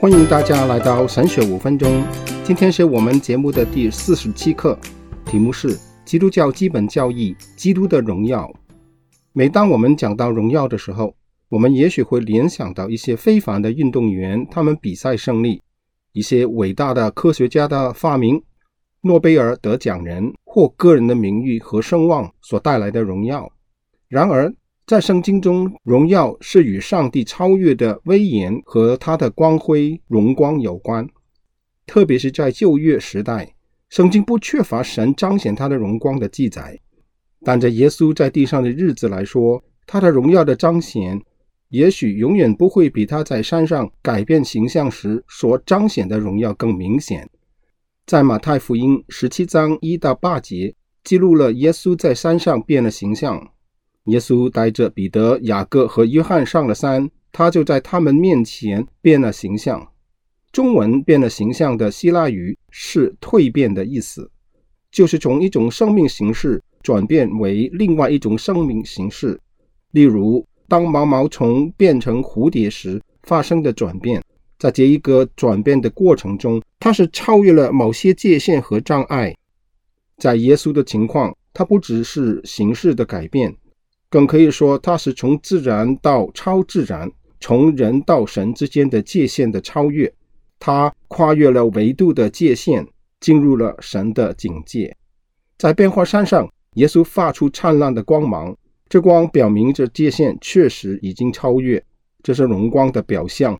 [0.00, 2.02] 欢迎大家来到神学五分钟。
[2.42, 4.74] 今天是我们节目的第四十七课，
[5.26, 8.50] 题目是基督教基本教义：基督的荣耀。
[9.34, 11.14] 每当我们讲到荣耀的时候，
[11.50, 15.60] 我们也许会联想到一些非凡的运动员，他们比赛胜利；
[16.14, 18.38] 一些伟大的科学家的发明；
[19.02, 23.52] 诺贝尔得奖人或个人的名誉和声望所带来的荣耀。
[24.08, 24.50] 然而，
[24.90, 31.08] 在圣经中，荣耀是与上帝超越的威严和他的光辉荣光有关。
[31.86, 33.54] 特别是在旧约时代，
[33.88, 36.76] 圣经不缺乏神彰显他的荣光的记载。
[37.44, 41.22] 但在耶稣在地上的日子来说，他的荣耀的彰显，
[41.68, 47.30] 也许永远不会比他在山上改变形象时所彰显的荣耀更明显。
[48.06, 53.52] 在马太福音十七章一到八节，记录了耶稣在山上变了形象。
[54.04, 59.86] 耶稣带着彼得、雅各和约翰上了山，他就在他们面前变了形象。
[60.52, 64.28] 中文“变了形象”的希腊语是“蜕变”的意思，
[64.90, 69.38] 就是从一种生命形式转变为另外一种生命形式。
[69.92, 74.20] 例如，当毛毛虫变成蝴蝶时发生的转变，
[74.58, 79.36] 在这一个转变的过程中，它是超越了某些界限和障碍。
[80.16, 83.54] 在耶稣的情况，它不只是形式的改变。
[84.10, 90.12] 更可以说，它是从自然到超自然，从人到神之间的界限的超越。
[90.58, 92.86] 它跨越了维度的界限，
[93.20, 94.96] 进入了神的境界。
[95.56, 98.56] 在变化山上，耶稣发出灿烂的光芒，
[98.88, 101.82] 这光表明着界限确实已经超越。
[102.22, 103.58] 这是荣光的表象，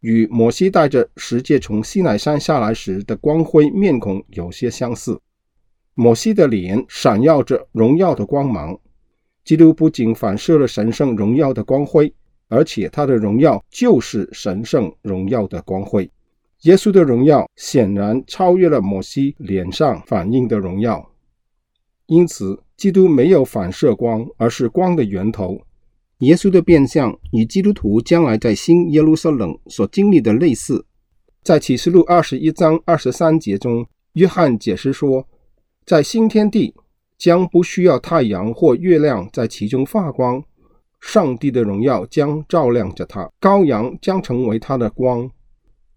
[0.00, 5.20] 与摩西带着十诫从西乃山下来时的光辉面孔有些相似。
[5.94, 8.80] 摩西的脸闪耀着荣耀的光芒。
[9.50, 12.14] 基督不仅反射了神圣荣耀的光辉，
[12.46, 16.08] 而且他的荣耀就是神圣荣耀的光辉。
[16.60, 21.04] 耶稣的荣耀显然超越了摩西脸上反映的荣耀，
[22.06, 25.60] 因此基督没有反射光，而是光的源头。
[26.18, 30.86] 耶稣的变相与基督徒将来在新耶路撒冷所经历的类似。
[31.42, 35.26] 在启示录二十一章二十三节中，约翰解释说，
[35.84, 36.72] 在新天地，
[37.20, 40.42] 将不需要太阳或月亮在其中发光，
[41.02, 45.30] 上帝的荣耀将照亮着他，羔羊将成为他的光。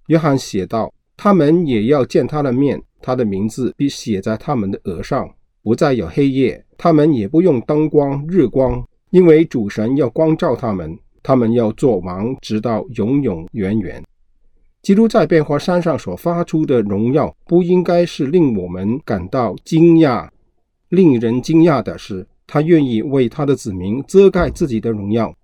[0.07, 5.33] 约翰写道：“他们也要见他的面，他的名字必写在他们的额上，
[5.63, 14.03] 不再有黑夜，他们也不用灯光、日光，因为主神要光照他们，他们要做王，直到永永远远。”
[14.83, 20.27] 基督在变化山上所发出的荣耀，不应该是令我们感到惊讶。
[20.93, 25.35] 令人惊讶的是，他愿意为他的子民遮盖自己的荣耀，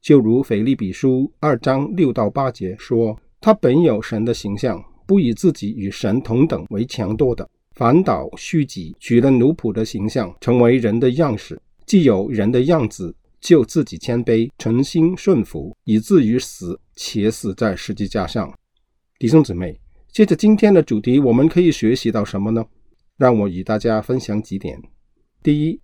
[0.00, 11.60] 就如腓立比书二章六到八节说：“他本有神的形象，不以自己与神同等为强夺的，反倒虚己，取了奴仆的形象，成为人的样式。
[11.84, 18.50] 既有人的样子，就自己谦卑，存心顺服，以至于死，且死在十字架上。”
[19.20, 19.78] 弟兄姊妹，
[20.10, 22.64] 接着今天的主题，我们可以学习到什么呢？
[23.18, 24.80] 让我与大家分享几点。
[25.42, 25.80] 第一，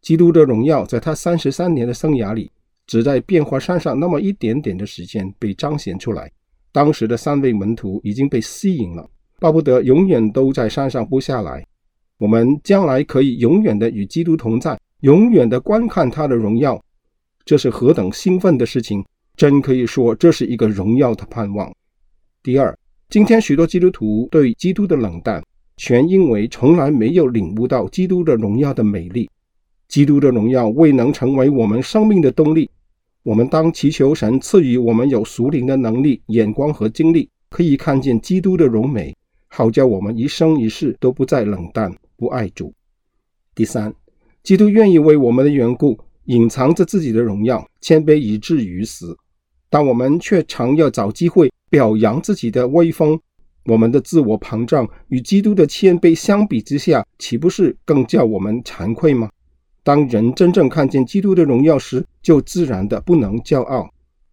[0.00, 2.50] 基督的荣耀在他三十三年的生涯里，
[2.86, 6.32] 只在变化山上那么一点点的时间被彰显出来。
[6.72, 11.64] 当时的三位门徒已经被吸引了，巴不得永远都在山上不下来。
[12.16, 16.82] 我们将来可以永远的与基督同在，永远的观看他的荣耀，
[17.44, 19.04] 这是何等兴奋的事情！
[19.36, 21.72] 真可以说，这是一个荣耀的盼望。
[22.42, 22.76] 第二，
[23.08, 25.42] 今天许多基督徒对基督的冷淡。
[25.78, 29.30] 全因为从来没有领悟到基督的荣耀的美丽，
[29.86, 32.68] 基督的荣耀未能成为我们生命的动力。
[33.22, 39.14] 我们当祈求神赐予我们有属灵的能力、眼光和经历，可以看见基督的荣美，
[39.46, 42.74] 好叫我们一生一世都不再冷淡不爱主。
[43.54, 43.94] 第三，
[44.42, 49.16] 基督愿意为我们的缘故隐藏着自己的荣耀，谦卑以至于死，
[49.70, 53.20] 但我们却常要找机会表扬自己的威风。
[53.68, 59.30] 我们的自我膨胀与基督的谦卑相比之下，岂不是更叫我们惭愧吗？
[59.84, 63.90] 当人真正看见基督的荣耀时，就自然的不能骄傲。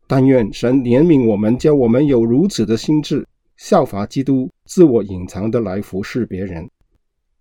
[0.08, 3.28] 但愿神怜悯我们，叫我们有如此的心智，
[3.58, 6.70] 效法基督，自我隐藏的来服侍别人。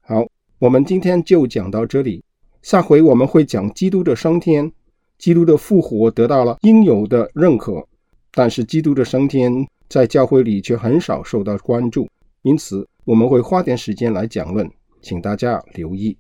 [0.01, 0.27] 好，
[0.59, 2.25] 我们今天就讲到这里，
[2.61, 4.73] 下回我们会讲基督的升天，
[5.17, 7.87] 基督的复活得到了应有的认可，
[8.33, 9.65] 但是基督的升天。
[9.95, 12.09] 在教会里却很少受到关注，
[12.43, 14.69] 因此我们会花点时间来讲论，
[15.01, 16.19] 请大家留意。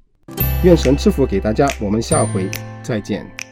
[0.62, 2.48] 愿神赐福给大家，我们下回
[2.84, 3.43] 再见。